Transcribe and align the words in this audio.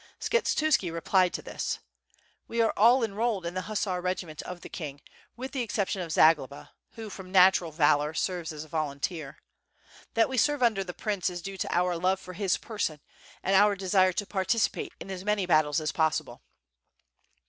*' 0.13 0.19
Skshetuski 0.19 0.91
replied 0.91 1.31
to 1.35 1.43
this: 1.43 1.77
"We 2.47 2.59
are 2.59 2.73
all 2.75 3.03
enrolled 3.03 3.45
in 3.45 3.53
the 3.53 3.61
hussar 3.69 4.01
regiment 4.01 4.41
of 4.41 4.61
the 4.61 4.67
king, 4.67 4.99
with 5.37 5.51
the 5.51 5.61
exception 5.61 6.01
of 6.01 6.11
Zagloba, 6.11 6.71
who 6.93 7.11
from 7.11 7.31
natural 7.31 7.71
valor, 7.71 8.15
serves 8.15 8.51
as 8.51 8.63
a 8.63 8.67
volunteer. 8.67 9.37
That 10.15 10.27
we 10.27 10.37
serve 10.39 10.63
under 10.63 10.83
the 10.83 10.95
prince 10.95 11.29
is 11.29 11.43
due 11.43 11.55
to 11.55 11.71
our 11.71 11.95
love 11.97 12.19
for 12.19 12.33
his 12.33 12.57
person, 12.57 12.99
and 13.43 13.55
our 13.55 13.75
desire 13.75 14.11
to 14.13 14.25
participate 14.25 14.91
in 14.99 15.11
as 15.11 15.23
many 15.23 15.45
battles 15.45 15.79
as 15.79 15.91
possible. 15.91 16.41